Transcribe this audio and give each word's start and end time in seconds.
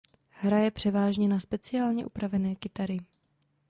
Hraje 0.43 0.71
převážně 0.71 1.27
na 1.29 1.39
speciálně 1.39 2.05
upravené 2.05 2.55
kytary. 2.55 2.97